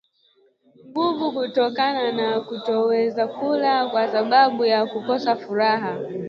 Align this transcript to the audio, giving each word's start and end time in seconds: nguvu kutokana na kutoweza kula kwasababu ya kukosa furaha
nguvu 0.89 1.31
kutokana 1.31 2.11
na 2.11 2.41
kutoweza 2.41 3.27
kula 3.27 3.89
kwasababu 3.89 4.65
ya 4.65 4.85
kukosa 4.85 5.35
furaha 5.35 5.99